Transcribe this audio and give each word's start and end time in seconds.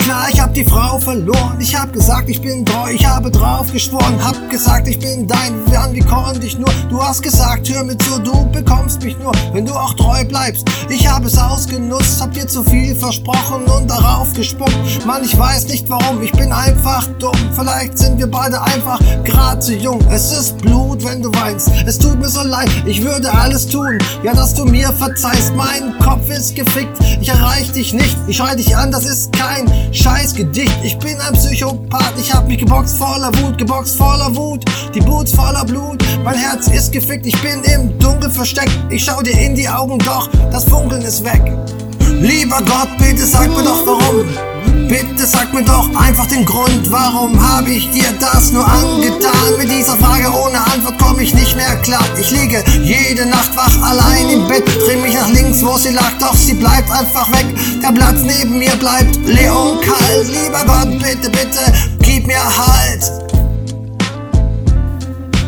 hab 0.00 0.54
die 0.54 0.64
Frau 0.64 0.98
verloren. 0.98 1.58
Ich 1.60 1.78
hab 1.78 1.92
gesagt, 1.92 2.28
ich 2.28 2.40
bin 2.40 2.64
treu, 2.64 2.90
ich 2.90 3.06
habe 3.06 3.30
drauf 3.30 3.70
geschworen. 3.72 4.18
Hab 4.24 4.50
gesagt, 4.50 4.88
ich 4.88 4.98
bin 4.98 5.26
dein, 5.26 5.52
Wann, 5.92 5.94
wie 5.94 6.00
konnte 6.00 6.46
ich 6.46 6.58
nur? 6.58 6.70
Du 6.88 7.02
hast 7.02 7.22
gesagt, 7.22 7.68
hör 7.68 7.84
mir 7.84 7.98
zu, 7.98 8.18
du 8.20 8.50
bekommst 8.50 9.02
mich 9.02 9.18
nur, 9.18 9.32
wenn 9.52 9.66
du 9.66 9.74
auch 9.74 9.94
treu 9.94 10.24
bleibst. 10.24 10.66
Ich 10.88 11.08
habe 11.08 11.26
es 11.26 11.36
ausgenutzt, 11.36 12.20
hab 12.22 12.32
dir 12.32 12.46
zu 12.46 12.62
viel 12.64 12.94
versprochen 12.94 13.64
und 13.64 13.90
darauf 13.90 14.32
gespuckt. 14.32 14.76
Mann, 15.06 15.24
ich 15.24 15.36
weiß 15.36 15.68
nicht 15.68 15.88
warum, 15.90 16.22
ich 16.22 16.32
bin 16.32 16.52
einfach 16.52 17.06
dumm. 17.18 17.32
Vielleicht 17.54 17.98
sind 17.98 18.18
wir 18.18 18.30
beide 18.30 18.62
einfach 18.62 19.00
grad 19.24 19.62
zu 19.62 19.74
jung. 19.74 20.00
Es 20.10 20.32
ist 20.32 20.58
Blut, 20.58 21.04
wenn 21.04 21.20
du 21.20 21.32
weinst. 21.34 21.70
Es 21.86 21.98
tut 21.98 22.18
mir 22.18 22.28
so 22.28 22.42
leid, 22.42 22.70
ich 22.86 23.02
würde 23.02 23.32
alles 23.32 23.66
tun. 23.66 23.98
Ja, 24.22 24.34
dass 24.34 24.54
du 24.54 24.64
mir 24.64 24.92
verzeihst, 24.92 25.54
mein 25.56 25.98
Kopf 25.98 26.30
ist 26.30 26.54
gefickt. 26.54 26.98
Ich 27.20 27.28
erreich 27.28 27.72
dich 27.72 27.92
nicht, 27.92 28.16
ich 28.26 28.36
schrei 28.36 28.54
dich 28.54 28.76
an, 28.76 28.90
das 28.90 29.04
ist 29.04 29.32
kein 29.32 29.66
Scheißgedicht. 29.90 30.78
Ich 30.82 30.98
bin 30.98 31.18
ein 31.20 31.32
Psychopath, 31.34 32.14
ich 32.18 32.32
hab 32.32 32.46
mich 32.46 32.58
geboxt 32.58 32.96
voller 32.96 33.32
Wut, 33.38 33.58
geboxt 33.58 33.96
voller 33.96 34.34
Wut. 34.34 34.64
Die 34.94 35.00
Boots 35.00 35.32
voller 35.32 35.64
Blut, 35.64 36.04
mein 36.22 36.34
Herz 36.34 36.68
ist 36.68 36.92
gefickt, 36.92 37.26
ich 37.26 37.40
bin 37.40 37.62
im 37.64 37.98
Dunkel 37.98 38.30
versteckt. 38.30 38.72
Ich 38.90 39.04
schau 39.04 39.22
dir 39.22 39.38
in 39.38 39.54
die 39.54 39.68
Augen, 39.68 39.98
doch 39.98 40.28
das 40.50 40.64
Funkeln 40.64 41.02
ist 41.02 41.24
weg. 41.24 41.42
Lieber 42.20 42.58
Gott, 42.58 42.88
bitte 42.98 43.24
sag 43.26 43.48
mir 43.48 43.64
doch 43.64 43.86
warum. 43.86 44.26
Bitte 44.88 45.26
sag 45.26 45.52
mir 45.54 45.64
doch 45.64 45.88
einfach 45.96 46.26
den 46.26 46.44
Grund, 46.44 46.90
warum 46.90 47.40
habe 47.40 47.70
ich 47.70 47.90
dir 47.90 48.12
das 48.20 48.52
nur 48.52 48.66
angetan? 48.66 49.56
Mit 49.58 49.70
dieser 49.70 49.96
Frage 49.96 50.28
ohne 50.30 50.58
Antwort 50.58 50.98
komme 50.98 51.22
ich 51.22 51.34
nicht 51.34 51.56
mehr 51.56 51.76
klar. 51.76 52.04
Ich 52.20 52.30
liege 52.30 52.62
jede 52.82 53.26
Nacht 53.52 53.56
wach 53.56 53.90
allein 53.90 54.28
im 54.30 54.48
Bett, 54.48 54.64
dreh 54.66 54.96
mich 54.96 55.14
nach 55.14 55.28
links, 55.28 55.62
wo 55.62 55.76
sie 55.76 55.90
lag, 55.90 56.12
doch 56.18 56.34
sie 56.34 56.54
bleibt 56.54 56.90
einfach 56.90 57.30
weg. 57.32 57.46
Der 57.82 57.92
Platz 57.92 58.20
neben 58.22 58.58
mir 58.58 58.74
bleibt 58.76 59.16
leer 59.26 59.54
und 59.54 59.80
kalt. 59.82 60.28
Lieber 60.28 60.64
Gott, 60.64 60.98
bitte, 60.98 61.30
bitte, 61.30 61.72
gib 62.00 62.26
mir 62.26 62.42
Halt. 62.42 63.41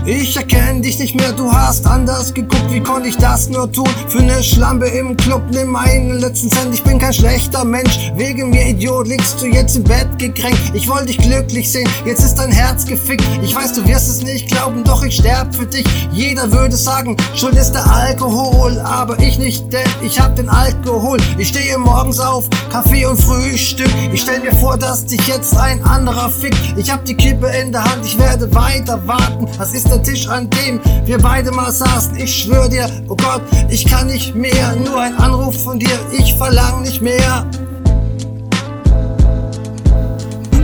Ich 0.07 0.37
erkenne 0.37 0.83
dich 0.83 0.99
nicht 0.99 1.15
mehr, 1.15 1.33
du 1.33 1.51
hast 1.51 1.87
anders 1.87 2.35
geguckt, 2.35 2.71
wie 2.71 2.81
konnte 2.81 3.09
ich 3.09 3.17
das 3.17 3.49
nur 3.49 3.73
tun? 3.73 3.89
Für 4.09 4.21
ne 4.21 4.43
Schlampe 4.43 4.87
im 4.87 5.17
Club, 5.17 5.41
nimm 5.51 5.71
meinen 5.71 6.19
letzten 6.19 6.51
Cent, 6.51 6.75
ich 6.75 6.83
bin 6.83 6.99
kein 6.99 7.15
schlechter 7.15 7.65
Mensch. 7.65 8.13
Wegen 8.15 8.51
mir, 8.51 8.69
Idiot, 8.69 9.09
liegst 9.09 9.41
du 9.41 9.47
jetzt 9.47 9.77
im 9.77 9.85
Bett 9.85 10.19
gekränkt. 10.19 10.61
Ich 10.75 10.89
wollte 10.89 11.07
dich 11.07 11.17
glücklich 11.17 11.73
sehen, 11.73 11.89
jetzt 12.05 12.23
ist 12.23 12.35
dein 12.35 12.51
Herz 12.51 12.85
gefickt. 12.85 13.25
Ich 13.43 13.55
weiß, 13.55 13.73
du 13.73 13.89
wirst 13.89 14.11
es 14.11 14.23
nicht 14.23 14.49
glauben, 14.49 14.85
doch 14.85 15.03
ich 15.03 15.17
sterb 15.17 15.55
für 15.55 15.65
dich. 15.65 15.87
Jeder 16.13 16.53
würde 16.53 16.77
sagen, 16.77 17.17
schuld 17.35 17.57
ist 17.57 17.73
der 17.73 17.91
Alkohol, 17.91 18.79
aber 18.81 19.19
ich 19.21 19.39
nicht, 19.39 19.73
denn 19.73 19.89
ich 20.03 20.21
hab 20.21 20.37
den 20.37 20.51
Alkohol. 20.51 21.17
Ich 21.39 21.49
stehe 21.49 21.79
morgens 21.79 22.21
auf, 22.21 22.51
Kaffee 22.71 23.07
und 23.07 23.19
Frühstück. 23.19 23.89
Ich 24.13 24.21
stell 24.21 24.41
mir 24.41 24.55
vor, 24.57 24.77
dass 24.77 25.07
dich 25.07 25.27
jetzt 25.29 25.57
ein 25.57 25.83
anderer 25.83 26.29
fickt. 26.29 26.77
Ich 26.77 26.91
hab 26.91 27.07
die 27.07 27.15
Kippe 27.15 27.47
in 27.47 27.73
der 27.73 27.85
Hand, 27.85 28.05
ich 28.05 28.19
werde 28.19 28.55
weiter 28.55 29.01
warten. 29.07 29.49
Was 29.57 29.73
ist 29.73 29.94
der 29.95 30.03
Tisch, 30.03 30.29
an 30.29 30.51
dem 30.51 30.81
wir 31.05 31.19
beide 31.19 31.51
mal 31.53 31.71
saßen. 31.71 32.17
Ich 32.17 32.43
schwör 32.43 32.69
dir, 32.69 32.89
oh 33.09 33.17
Gott, 33.17 33.43
ich 33.69 33.85
kann 33.87 34.09
nicht 34.09 34.35
mehr. 34.35 34.75
Nur 34.77 35.01
ein 35.01 35.17
Anruf 35.17 35.63
von 35.63 35.79
dir, 35.79 35.99
ich 36.11 36.35
verlang 36.35 36.83
nicht 36.83 37.01
mehr. 37.01 37.47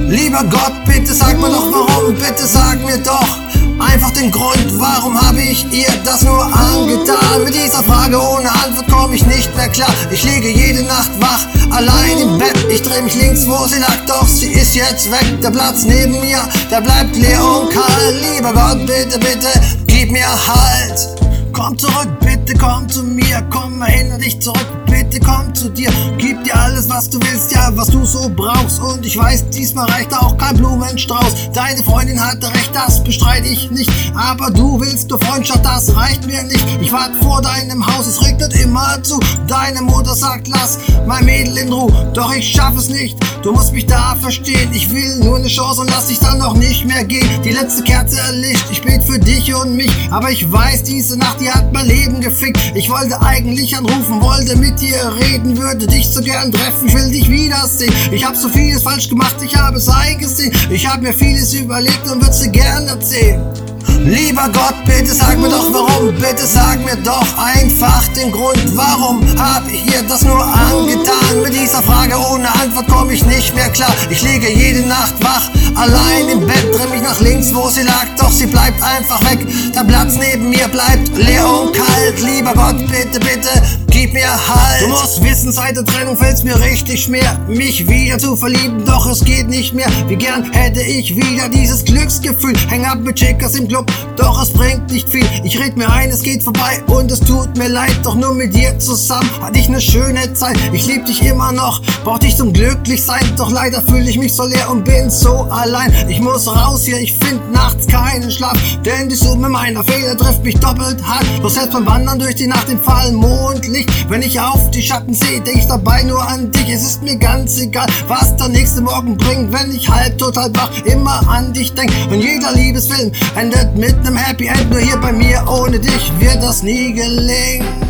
Lieber 0.09 0.43
Gott, 0.51 0.73
bitte 0.87 1.15
sag 1.15 1.39
mir 1.39 1.49
doch 1.49 1.71
warum, 1.71 2.15
bitte 2.15 2.45
sag 2.45 2.85
mir 2.85 2.99
doch 2.99 3.39
einfach 3.81 4.11
den 4.11 4.31
Grund, 4.31 4.67
warum 4.79 5.21
habe 5.21 5.41
ich 5.41 5.65
ihr 5.73 5.93
das 6.05 6.23
nur 6.23 6.45
angetan? 6.45 7.45
Mit 7.45 7.55
dieser 7.55 7.83
Frage 7.85 8.21
ohne 8.21 8.51
Antwort 8.51 8.89
komme 8.91 9.15
ich 9.15 9.27
nicht 9.27 9.55
mehr 9.57 9.69
klar. 9.69 9.93
Ich 10.11 10.23
liege 10.25 10.49
jede 10.49 10.83
Nacht 10.85 11.11
wach, 11.21 11.47
allein 11.71 12.19
im 12.21 12.39
Bett. 12.39 12.57
Ich 12.69 12.83
dreh 12.83 13.03
mich 13.03 13.15
links, 13.15 13.47
wo 13.47 13.67
sie 13.67 13.79
lag, 13.79 14.07
doch 14.07 14.27
sie 14.27 14.53
ist 14.53 14.75
jetzt 14.75 15.11
weg. 15.11 15.41
Der 15.43 15.51
Platz 15.51 15.85
neben 15.85 16.21
mir, 16.21 16.41
der 16.71 16.81
bleibt 16.81 17.17
leer 17.17 17.45
und 17.45 17.71
kalt. 17.71 18.17
Lieber 18.35 18.53
Gott, 18.53 18.87
bitte, 18.87 19.19
bitte, 19.19 19.49
gib 19.87 20.11
mir 20.11 20.29
Halt. 20.31 21.30
Komm 21.61 21.77
zurück, 21.77 22.09
bitte 22.21 22.55
komm 22.55 22.89
zu 22.89 23.03
mir, 23.03 23.47
komm, 23.51 23.83
erinnere 23.83 24.17
dich 24.17 24.41
zurück, 24.41 24.67
bitte 24.87 25.21
komm 25.21 25.55
zu 25.55 25.69
dir. 25.69 25.91
Gib 26.17 26.43
dir 26.43 26.57
alles, 26.57 26.89
was 26.89 27.11
du 27.11 27.21
willst, 27.21 27.53
ja, 27.53 27.71
was 27.75 27.89
du 27.89 28.03
so 28.07 28.31
brauchst. 28.35 28.81
Und 28.81 29.05
ich 29.05 29.19
weiß, 29.19 29.51
diesmal 29.51 29.85
reicht 29.91 30.15
auch 30.15 30.39
kein 30.39 30.57
Blumenstrauß. 30.57 31.53
Deine 31.53 31.83
Freundin 31.83 32.19
hatte 32.19 32.47
recht, 32.55 32.75
das 32.75 33.05
bestreite 33.05 33.47
ich 33.47 33.71
nicht. 33.71 33.93
Aber 34.17 34.51
du 34.51 34.81
willst 34.81 35.11
nur 35.11 35.21
Freundschaft, 35.21 35.63
das 35.63 35.95
reicht 35.95 36.27
mir 36.27 36.43
nicht. 36.45 36.65
Ich 36.81 36.91
warte 36.93 37.15
vor 37.23 37.43
deinem 37.43 37.87
Haus, 37.87 38.07
es 38.07 38.25
regnet 38.25 38.55
immer 38.55 39.03
zu. 39.03 39.21
Deine 39.47 39.83
Mutter 39.83 40.15
sagt, 40.15 40.49
lass 40.49 40.79
mein 41.07 41.27
Mädel 41.27 41.59
in 41.59 41.71
Ruhe. 41.71 42.11
Doch 42.15 42.35
ich 42.35 42.51
schaff 42.51 42.75
es 42.75 42.89
nicht, 42.89 43.19
du 43.43 43.53
musst 43.53 43.75
mich 43.75 43.85
da 43.85 44.17
verstehen. 44.19 44.71
Ich 44.73 44.91
will 44.91 45.17
nur 45.19 45.37
eine 45.37 45.49
Chance 45.49 45.83
und 45.83 45.91
lass 45.91 46.07
dich 46.07 46.21
dann 46.21 46.39
noch 46.39 46.55
nicht 46.55 46.87
mehr 46.87 47.05
gehen. 47.05 47.29
Die 47.45 47.53
letzte 47.53 47.83
Kerze 47.83 48.19
erlischt, 48.19 48.65
ich 48.71 48.81
bete 48.81 49.05
für 49.05 49.19
dich 49.19 49.55
und 49.55 49.77
mich. 49.77 49.93
Aber 50.11 50.31
ich 50.31 50.51
weiß, 50.51 50.85
diese 50.85 51.19
Nacht, 51.19 51.39
die 51.39 51.50
hat 51.51 51.73
mein 51.73 51.87
Leben 51.87 52.21
gefickt. 52.21 52.59
Ich 52.75 52.89
wollte 52.91 53.21
eigentlich 53.21 53.77
anrufen, 53.77 54.21
wollte 54.21 54.57
mit 54.57 54.81
dir 54.81 55.13
reden, 55.21 55.57
würde 55.57 55.87
dich 55.87 56.09
so 56.09 56.23
gern 56.23 56.53
treffen, 56.53 56.93
will 56.93 57.11
dich 57.11 57.29
wiedersehen. 57.29 57.93
Ich 58.13 58.25
hab 58.25 58.37
so 58.37 58.49
vieles 58.49 58.83
falsch 58.83 59.09
gemacht, 59.09 59.37
ich 59.43 59.57
habe 59.57 59.77
es 59.77 59.89
eingesehen. 59.89 60.53
Ich 60.71 60.87
hab 60.87 61.01
mir 61.03 61.13
vieles 61.13 61.55
überlegt 61.55 62.07
und 62.11 62.23
würde 62.23 62.37
dir 62.37 62.49
gern 62.51 62.87
erzählen. 62.89 63.70
Lieber 64.05 64.49
Gott, 64.53 64.75
bitte 64.87 65.13
sag 65.13 65.39
mir 65.39 65.49
doch 65.49 65.73
warum, 65.73 66.15
bitte 66.15 66.45
sag 66.45 66.79
mir 66.85 66.97
doch 67.05 67.27
einfach 67.39 68.07
den 68.09 68.33
Grund, 68.33 68.77
warum 68.77 69.21
hab 69.39 69.69
ich 69.69 69.85
ihr 69.87 70.03
das 70.03 70.25
nur 70.25 70.43
angetan? 70.43 71.43
Mit 71.43 71.55
dieser 71.55 71.83
Frage 71.83 72.17
ohne 72.33 72.49
Antwort 72.49 72.87
komm 72.89 73.11
ich 73.11 73.25
nicht 73.27 73.55
mehr 73.55 73.69
klar. 73.69 73.95
Ich 74.09 74.23
liege 74.23 74.51
jede 74.51 74.87
Nacht 74.89 75.15
wach, 75.23 75.51
allein 75.75 76.29
im 76.31 76.47
Bett, 76.47 76.67
dreh 76.73 76.87
mich 76.89 77.03
nach 77.03 77.21
links, 77.21 77.55
wo 77.55 77.69
sie 77.69 77.83
lag, 77.83 78.07
doch 78.19 78.31
sie 78.31 78.47
bleibt 78.47 78.83
einfach 78.83 79.21
weg. 79.31 79.47
Der 79.75 79.85
Platz 79.85 80.15
neben 80.19 80.51
mir 80.51 80.69
bleibt 80.69 81.17
leer 81.17 81.47
und 81.47 81.75
kalt. 81.75 82.21
Lieber 82.21 82.55
Gott, 82.55 82.79
bitte, 82.91 83.21
bitte, 83.21 83.51
gib 83.89 84.13
mir 84.13 84.29
Halt. 84.31 84.83
Du 84.83 84.89
musst 84.89 85.23
wissen, 85.23 85.53
seit 85.53 85.77
der 85.77 85.85
Trennung 85.85 86.17
fällt's 86.17 86.43
mir 86.43 86.59
richtig 86.61 87.05
schwer, 87.05 87.39
mich 87.49 87.89
wieder 87.89 88.19
zu 88.19 88.37
verlieben, 88.37 88.85
doch 88.85 89.09
es 89.11 89.25
geht 89.25 89.49
nicht 89.49 89.75
mehr. 89.75 89.89
Wie 90.09 90.17
gern 90.17 90.51
hätte 90.53 90.81
ich 90.81 91.15
wieder 91.15 91.49
dieses 91.49 91.85
Glücksgefühl. 91.85 92.55
Häng 92.69 92.85
ab 92.85 92.99
mit 93.01 93.17
Chickers 93.17 93.55
im 93.55 93.69
Club, 93.71 93.87
doch 94.17 94.43
es 94.43 94.53
bringt 94.53 94.91
nicht 94.91 95.09
viel. 95.09 95.25
Ich 95.45 95.57
red 95.61 95.77
mir 95.77 95.89
ein, 95.89 96.11
es 96.11 96.25
geht 96.25 96.43
vorbei 96.43 96.83
und 96.89 97.09
es 97.13 97.21
tut 97.21 97.57
mir 97.57 97.69
leid, 97.69 97.97
doch 98.03 98.17
nur 98.17 98.35
mit 98.35 98.53
dir 98.53 98.77
zusammen 98.81 99.31
hatte 99.41 99.61
ich 99.61 99.69
ne 99.69 99.81
schöne 99.81 100.35
Zeit. 100.35 100.59
Ich 100.73 100.87
lieb 100.87 101.07
dich 101.07 101.23
immer 101.23 101.53
noch, 101.53 101.81
brauch 102.03 102.19
dich 102.19 102.37
zum 102.37 102.53
Glücklichsein, 102.53 103.23
doch 103.37 103.49
leider 103.49 103.81
fühle 103.83 104.11
ich 104.11 104.19
mich 104.19 104.35
so 104.35 104.45
leer 104.45 104.69
und 104.73 104.85
bin 104.85 105.09
so 105.09 105.47
allein. 105.51 105.95
Ich 106.09 106.21
muss 106.21 106.49
raus 106.49 106.85
hier, 106.85 106.99
ich 106.99 107.13
find 107.13 107.53
nachts 107.53 107.87
keinen 107.87 108.29
Schlaf, 108.29 108.59
denn 108.85 109.09
die 109.09 109.15
Summe 109.15 109.49
meiner 109.49 109.85
Fehler 109.85 110.17
trifft 110.17 110.43
mich 110.43 110.59
doppelt 110.59 111.01
hart. 111.07 111.25
Doch 111.41 111.51
selbst 111.51 111.73
beim 111.73 111.87
Wandern 111.87 112.19
durch 112.19 112.35
die 112.35 112.49
Nacht 112.49 112.69
im 112.69 112.83
Fall 112.83 113.13
Mondlicht, 113.13 114.11
wenn 114.11 114.23
ich 114.23 114.41
auf 114.41 114.69
die 114.73 114.83
Schatten 114.83 115.15
sehe, 115.15 115.41
denk 115.43 115.59
ich 115.59 115.67
dabei 115.69 116.03
nur 116.03 116.21
an 116.27 116.51
dich. 116.51 116.71
Es 116.71 116.83
ist 116.83 117.03
mir 117.05 117.17
ganz 117.17 117.61
egal, 117.61 117.87
was 118.09 118.35
der 118.35 118.49
nächste 118.49 118.81
Morgen 118.81 119.17
bringt, 119.17 119.53
wenn 119.53 119.71
ich 119.71 119.89
halb 119.89 120.19
total 120.19 120.53
wach 120.57 120.73
immer 120.87 121.23
an 121.29 121.53
dich 121.53 121.73
denk. 121.75 121.93
Und 122.11 122.21
jeder 122.21 122.53
Liebesfilm 122.53 123.13
endet 123.61 123.77
mit 123.77 124.05
nem 124.05 124.17
Happy 124.17 124.47
End, 124.47 124.71
nur 124.71 124.81
hier 124.81 124.97
bei 124.97 125.13
mir 125.13 125.43
ohne 125.49 125.79
dich 125.79 126.13
wird 126.19 126.43
das 126.43 126.63
nie 126.63 126.93
gelingen. 126.93 127.90